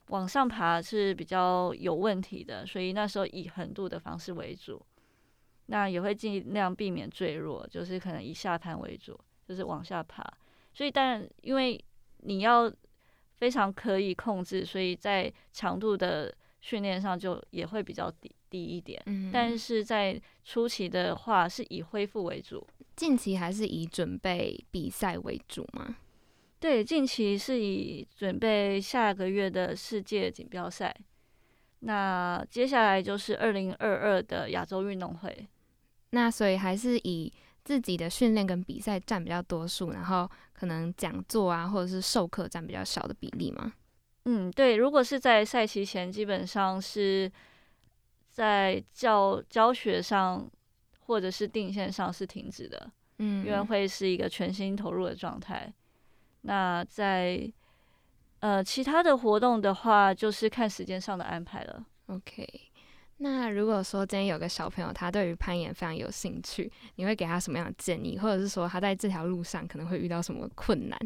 [0.08, 4.86] 往上爬是比较有问题的，所以那时候以横度的方式为主。
[5.72, 10.24] 那也会尽量避免坠落，就是可能以下攀为主，就是往下爬。
[10.74, 11.80] 所以，当然，因为
[12.22, 12.72] 你要
[13.38, 19.00] 非常可以控制，所以在强度的训练上就也会比较低低一点。
[19.06, 22.66] 嗯，但是在初期的话，是以恢复为主。
[22.96, 25.98] 近期还是以准备比赛为主吗？
[26.60, 30.96] 对，近期是以准备下个月的世界锦标赛。
[31.82, 35.48] 那接下来就是二零二二的亚洲运动会。
[36.12, 37.32] 那所以还是以
[37.64, 43.74] 自己的训练跟比赛占比较多数，然后可能讲座啊或者是授课占比较小的比例吗？
[44.26, 44.76] 嗯，对。
[44.76, 47.32] 如果是在赛期前，基本上是
[48.30, 50.50] 在教教学上
[51.02, 55.72] 或者是定线上是停止的，嗯，因为会是一个全心投入的状态。
[56.42, 57.52] 那在
[58.40, 61.86] 呃其他的活动的话，就是看时间上的安排了。
[62.08, 62.69] OK。
[63.22, 70.98] 那如果说今天有个小朋友，他对于攀岩非常有兴趣，你会给他什么样的建议，或者是说他在这条路上可能会遇到什么困难？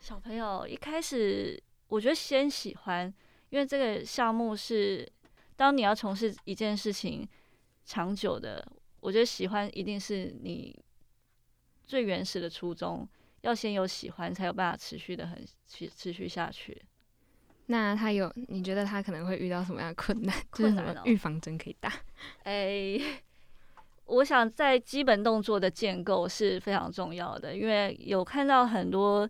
[0.00, 3.12] 小朋友一开始，我觉得先喜欢，
[3.50, 5.06] 因为这个项目是
[5.54, 7.28] 当你要从事一件事情
[7.84, 8.66] 长久的，
[9.00, 10.74] 我觉得喜欢一定是你
[11.84, 13.06] 最原始的初衷，
[13.42, 16.80] 要先有喜欢，才有办法持续的很持持续下去。
[17.70, 18.32] 那他有？
[18.48, 20.34] 你觉得他可能会遇到什么样的困难？
[20.52, 21.92] 就是什么预防针可以打？
[22.42, 22.98] 哎，
[24.06, 29.28] 我想在基本动作的建构是非常重要的，因为有看到很多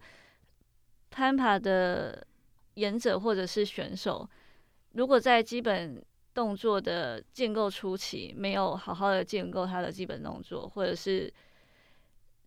[1.10, 2.26] 攀爬的
[2.74, 4.26] 演者或者是选手，
[4.92, 11.30] 如果在基本动作的建构初期没有好好的建构他的基本动作，或者是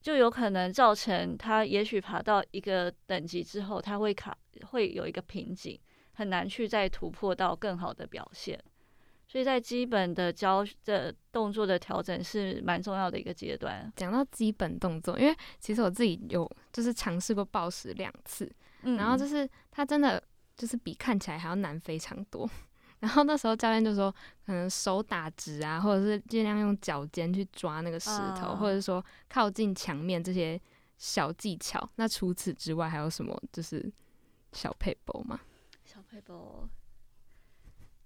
[0.04, 4.38] 就有可能造成他也许爬到一个等级之后，他会卡。
[4.68, 5.78] 会有一个瓶颈，
[6.13, 8.58] 很难去再突破到更好的表现，
[9.28, 13.92] 所以在基本的教的动作的调整是蛮重要的一个阶段。
[13.96, 18.50] 讲到基本动作，因为其实我自己有就是尝试过暴食两次，
[18.84, 20.24] 然后就是它真的
[20.56, 22.48] 就是比看起来还要难非常多。
[23.04, 24.10] 然后那时候教练就说，
[24.46, 30.60] 可能手打直啊，或者是尽量用脚尖去抓那个石头，或者说靠近墙面这些
[30.98, 31.89] 小技巧。
[31.96, 33.39] 那除此之外还有什么？
[33.52, 33.92] 就是。
[34.56, 35.39] 小配包吗？
[35.84, 36.70] 小配包，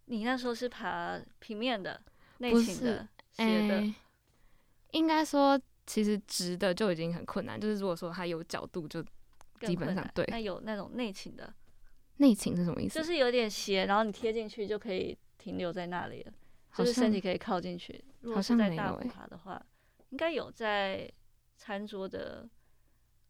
[0.05, 2.01] 你那时候是爬平面的、
[2.37, 3.93] 内倾的、斜的。
[4.91, 7.59] 应该说，其实直的就已经很困难。
[7.59, 9.03] 就是如果说它有角度，就
[9.59, 10.23] 基本上对。
[10.29, 11.53] 那有那种内倾的，
[12.17, 12.99] 内倾是什么意思？
[12.99, 16.33] 就是有点斜，然后你贴进去就可以停留在那里了，
[16.75, 18.03] 就是身体可以靠进去。
[18.21, 19.63] 如果是在大步爬的话，
[20.09, 21.09] 应该有在
[21.55, 22.47] 餐桌的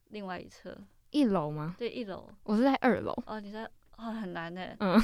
[0.09, 0.77] 另外一侧。
[1.11, 1.75] 一楼吗？
[1.77, 2.29] 对，一楼。
[2.43, 3.13] 我是在二楼。
[3.25, 3.63] 哦，你在
[3.97, 4.75] 哦，很难呢。
[4.79, 4.99] 嗯，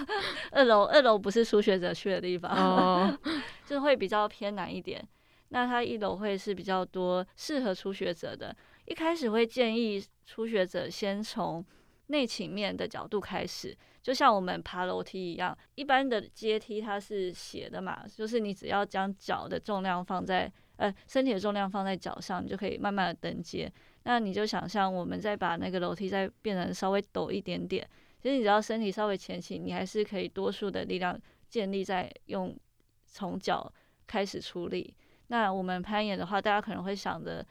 [0.52, 3.18] 二楼，二楼不是初学者去的地方，哦，
[3.66, 5.06] 就会比较偏难一点。
[5.48, 8.54] 那它一楼会是比较多适合初学者的。
[8.84, 11.64] 一开始会建议初学者先从
[12.08, 23.72] 内倾面的角度开始，就像我们爬楼梯一样，一般的阶梯它是斜的嘛，就是你只要将脚的重量放在呃身体的重量放在脚上，你就可以慢慢的登阶。
[24.04, 27.88] 那你就想象，我们再把那个楼梯再变成稍微陡一点点，
[28.22, 32.56] 其实你只要身体稍微前倾，你还是可以多数的力量建立在用
[33.04, 33.72] 从脚
[34.06, 34.96] 开始出力。
[35.26, 37.44] 那我们攀岩的话，大家可能会想着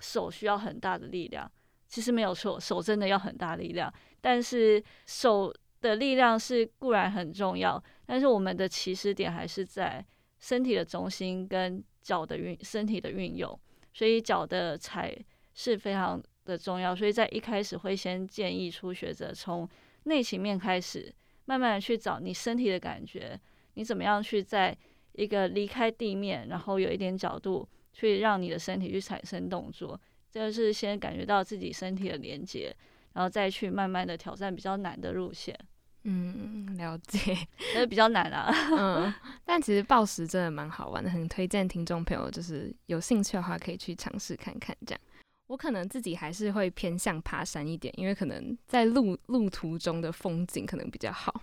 [0.00, 1.50] 手需要很大的力量，
[1.88, 10.04] 其实没有错，手真的要很大力量，但是手的力量是固然很重要，但是我们的起始点还是在
[10.38, 13.58] 身体的中心跟脚的运身体的运用，
[13.92, 15.16] 所以脚的踩。
[15.60, 19.68] 是非常的重要，所以在一开始会先建议初学者从
[20.04, 21.12] 内倾面开始，
[21.46, 23.36] 慢慢的去找你身体的感觉，
[23.74, 24.78] 你怎么样去在
[25.14, 32.74] 一个离开地面，然后有一点角度，去让你的身体去产生动作，这个是先感觉到自己身体的连接，
[33.14, 35.58] 然后再去慢慢的挑战比较难的路线。
[36.04, 37.36] 嗯，了解，
[37.74, 38.50] 那比较难啊。
[38.72, 39.12] 嗯，
[39.44, 45.00] 但其实暴食真的蛮好玩的，很推荐听众朋友，就是有兴趣的话可以去尝试看看这样。
[45.48, 51.42] 我可能自己还是会偏向爬山一点，因为可能在路路途中的风景可能比较好。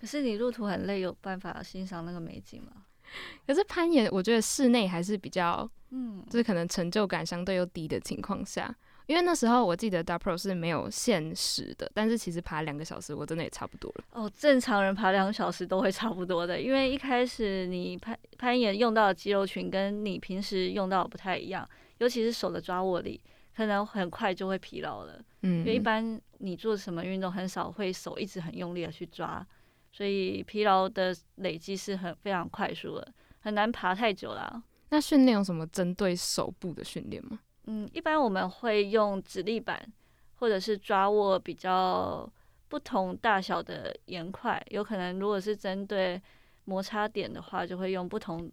[0.00, 2.84] 可是你路途很累，有办法欣赏那个美景吗？
[3.46, 8.74] 可是攀岩，我觉得室内还是比较，嗯，就是可能成就感相对又低的情况下，
[9.06, 14.04] 因为那时候我记得 Dapro 是没有限时的，但是其实爬两个小时，我真的也差不多了。
[14.12, 21.68] 哦，正常人爬两个小时都会差不多的，因为一开始你攀攀岩用到的肌肉群跟你平时用到的不太一样。
[21.98, 23.20] 尤其是手的抓握力，
[23.54, 25.22] 可能很快就会疲劳了。
[25.42, 29.46] 嗯，因为一般你做什么运动，很少会手一直很用力的去抓，
[29.90, 34.62] 所以疲劳的累积是很非常快速的，很难爬太久啦。
[34.90, 37.40] 那训练有什么针对手部的训练吗？
[37.64, 39.80] 嗯，一般我们会用指力板，
[40.36, 42.30] 或者是抓握比较
[42.68, 46.20] 不同大小的岩块，有可能如果是针对
[46.64, 48.50] 摩擦点的话，就会用不同。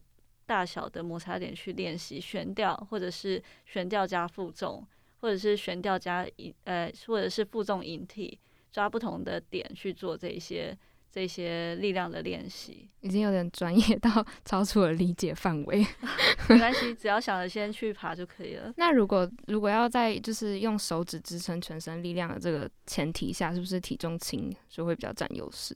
[0.47, 4.81] 大小的摩擦点去练习悬吊，或者是悬吊加负重，
[5.19, 8.39] 或者是悬吊加引呃，或者是负重引体，
[8.71, 10.73] 抓不同的点去做这些
[11.11, 15.85] 这些力量的练习，已经有点专业到超出了理解范围。
[16.49, 18.71] 没关系，只要想着先去爬就可以了。
[18.77, 25.75] 那如果如果要在就是用手指支撑全身力量的这个前提下，是不是体重轻就会比较占优势？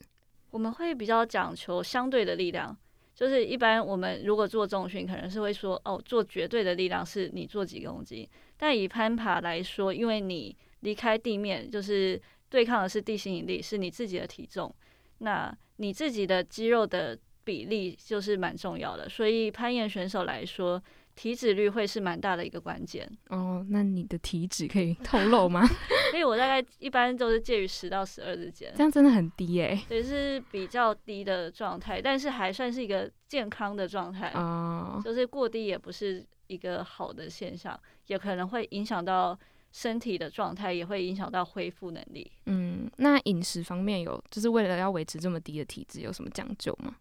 [0.51, 2.77] 我们会比较讲求相对的力量。
[3.13, 8.27] 就是一般我们如果做重训，可能是会说哦，做绝对的力量是你做几公斤。
[8.57, 12.19] 但以攀爬来说，因为你离开地面，就是
[12.49, 14.73] 对抗的是地心引力，是你自己的体重。
[15.21, 19.07] 那你自己的肌肉的比例就是蛮重要的。
[19.09, 20.81] 所以攀岩选手来说，
[21.15, 23.09] 体脂率会是蛮大的一个关键。
[23.29, 25.65] 哦，那你的体脂可以透露吗？
[26.11, 39.37] 所以我大概一般都是介于十到十二之间，这样真的很低哎，对，是比较低的状态，但是还算是一个健康的状态哦，就是过低也不是一个好的现象，也可能会影响到
[39.71, 42.31] 身体的状态，也会影响到恢复能力。
[42.45, 46.95] 嗯，那饮食方面有，就是为了要维持这么低的体质，有什么讲究吗？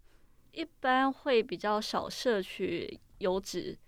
[0.52, 3.78] 一般会比较少摄取油脂。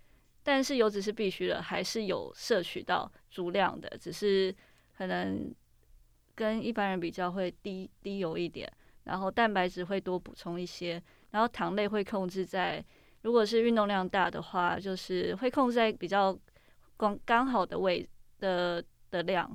[0.45, 4.53] 但是油脂是必须的，还是有摄取到足量的，只是
[4.97, 5.55] 可能
[6.35, 8.69] 跟一般人比较会低低油一点，
[9.05, 12.83] 然后蛋白质会多补充一些，然后糖类会控制在，
[13.21, 16.37] 如果是运动量大的话，就是会控制在比较
[16.97, 18.05] 刚刚好的位
[18.43, 19.49] 的的量。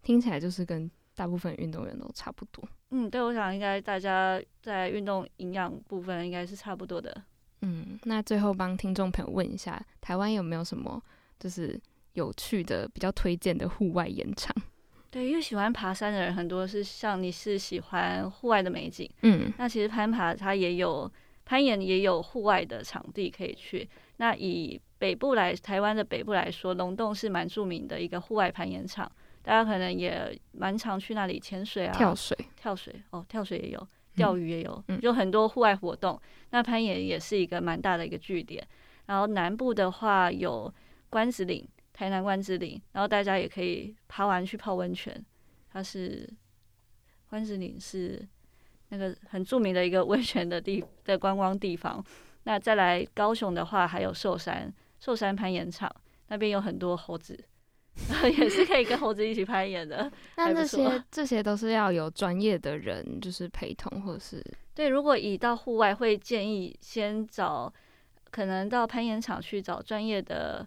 [0.00, 2.66] 听起来就是跟大部分运动员都差不多。
[2.90, 7.22] 嗯，对，我想应该大家在运动营养部分应该是差不多的。
[7.62, 11.02] 嗯，那最后帮听众朋友问一下，台湾有没有什么
[11.40, 11.78] 就是
[12.12, 14.54] 有趣的、比较推荐的户外演场？
[15.10, 21.10] 对，因为喜欢爬山的人很多，是像你是喜欢户外的美景，嗯，那其实攀爬它也有
[21.44, 23.88] 攀岩，也有户外的场地可以去。
[24.18, 29.10] 那以北部来台湾的北部来说，龙洞是蛮著名的一个户外攀岩场，
[29.42, 33.88] 大家可能也蛮常去那里潜水啊、跳水、跳水哦，跳水也有。
[34.16, 36.20] 钓鱼也有，就很多户外活动。
[36.50, 38.66] 那攀岩也是一个蛮大的一个据点。
[39.06, 40.74] 然后南部的话有
[41.08, 45.24] 关子岭，台南关子岭，然后大家也可以爬完去泡温泉。
[45.72, 46.28] 它是
[47.30, 48.20] 关子岭是
[48.88, 52.04] 那个很著名的一个温泉的地的观光地方。
[52.48, 55.94] 那再来高雄的话，还有寿山寿山攀岩场，
[56.28, 57.38] 那边有很多猴子。
[58.38, 60.10] 也是可以跟猴子一起攀岩的。
[60.36, 64.42] 那这些 这些都是要有专业的人，就是陪同或者是
[64.74, 64.88] 对。
[64.88, 67.70] 如果以到户外，会建议先找
[68.30, 70.66] 可能到攀岩场去找专业的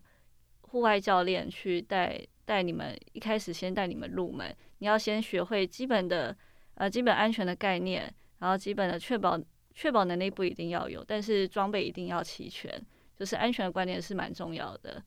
[0.61, 2.95] 户外教练去带带你们。
[3.13, 6.36] 一开始先带你们入门，你要先学会基本的
[6.75, 9.39] 呃基本安全的概念，然后基本的确保
[9.74, 12.69] 确保能力不一定要有，但是装备一定要齐全，
[13.17, 15.01] 就是安全的观念是蛮重要的。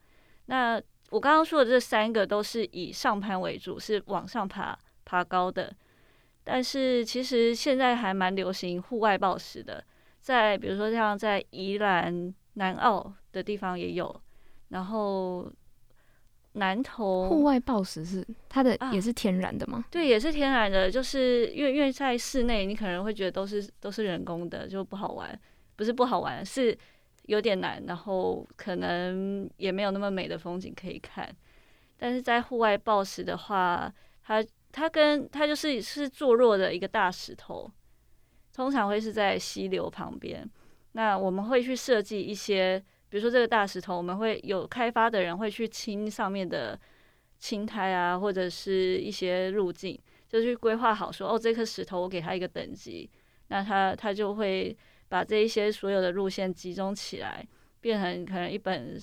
[0.47, 5.75] 那我刚刚说的这三个都是以上攀为主，是往上爬、爬高的。
[6.43, 9.83] 但是其实现在还蛮流行户外暴食的，
[10.21, 14.21] 在比如说像在宜兰、南澳的地方也有，
[14.69, 15.51] 然后
[16.55, 19.85] 南投户外暴食是它的也是天然的吗？
[19.91, 25.39] 对，也是天然的，就是因为因为在室内，你可能会觉得都是都是人工的，就不好玩，
[25.77, 26.77] 不是不好玩，是。
[27.27, 31.27] 有点难，然后可能也没有那么美的风景可以看。
[31.97, 33.91] 但是在户外暴食的话，
[34.25, 37.71] 它它跟它就是是坐落的一个大石头，
[38.53, 40.47] 通常会是在溪流旁边。
[40.93, 42.85] 那我们会去设计一些，
[43.15, 46.77] 比如说这个大石头，我们会有开发的人会去清上面的
[47.39, 49.97] 青苔啊，或者是一些路径，
[50.29, 53.09] 就去规划好说，哦，这颗石头我给它一个等级，
[53.51, 54.77] 那它它就会。
[55.07, 57.47] 把这一些所有的路线集中起来，
[57.81, 58.99] 变成可能一本，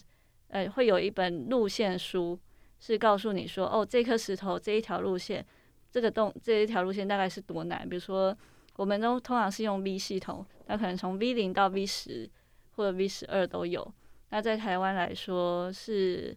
[0.49, 2.37] 呃，会有一本路线书，
[2.79, 5.45] 是告诉你说，哦，这颗石头这一条路线，
[5.89, 7.87] 这个洞这一条路线大概是多难。
[7.87, 8.35] 比如说，
[8.75, 12.29] 我们都通常是用 V 系统，那可能从 V 零到 V 十
[12.71, 13.93] 或者 V 十二都有。
[14.31, 16.35] 那在台湾来说是，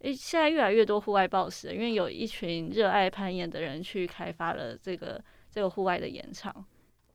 [0.00, 6.64] 诶，现在越来越多户外暴食，因为有一群热爱攀岩的人去开发了这个这个户外的岩场。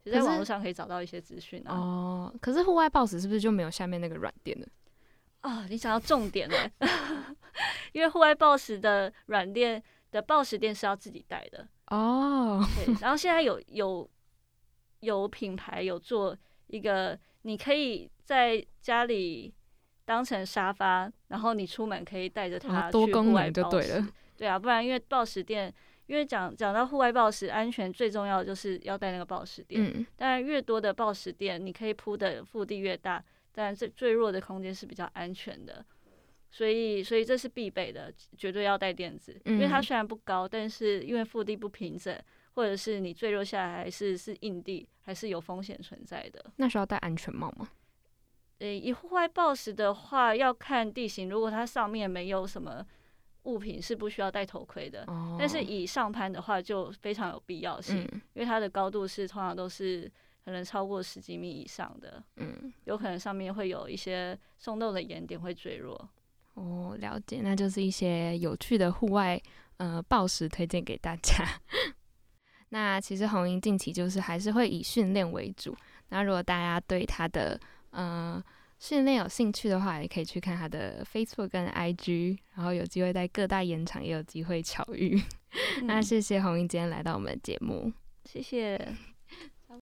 [0.06, 1.76] 在网络上可以找到一些资讯啊。
[1.76, 4.68] 哦，可是户外暴食是不是就没有下面那个软垫的？
[5.44, 6.72] 哦，你想要重点了，
[7.94, 12.62] 因为户外暴食的软垫的暴食垫是要自己带的哦。
[12.76, 14.10] 对，然后现在有有
[15.00, 16.38] 有品牌有做
[16.68, 19.54] 一个，你可以在家里
[20.06, 24.08] 当成沙发，然后你出门可以带着它多功能就对了。
[24.38, 25.74] 对啊，不然因为暴食垫。
[26.06, 29.82] 因为讲讲到户外暴食安全，最重要的就是要带那个暴食垫。
[29.82, 33.24] 嗯，当然越多的暴食垫，你可以铺的腹地越大，
[33.54, 35.84] 但最最弱的空间是比较安全的。
[36.52, 39.40] 所以，所以这是必备的，绝对要带垫子。
[39.46, 42.14] 因为它虽然不高，但是因为腹地不平整，
[42.56, 46.46] 或者是你坠落下来还是是硬地，还是有风险存在的。
[46.58, 47.70] 那需要戴安全帽吗？
[48.60, 51.30] 诶，以户外暴食的话，要看地形。
[51.30, 52.86] 如果它上面没有什么。
[53.46, 55.06] 物品是不需要戴头盔的，
[55.38, 57.98] 但是以上攀的话就非常有必要性，
[58.36, 60.10] 因为它的高度是通常都是
[60.46, 66.10] 可能超过十几米以上的，嗯，有可能上面会有一些松动的岩点会坠落。
[66.54, 69.38] 哦，了解，那就是一些有趣的户外
[69.76, 71.46] 呃暴食推荐给大家。
[72.70, 75.76] 那其实红英近期就是还是会以训练为主。
[76.08, 77.60] 那如果大家对他的
[77.94, 78.44] 呃
[78.80, 85.22] 训练有兴趣的话，也可以去看他的 Facebook 跟 IG，然后有机会在各大演场也有机会巧遇。
[85.86, 87.94] 那谢谢红英今天来到我们的节目，
[88.26, 89.13] 谢谢。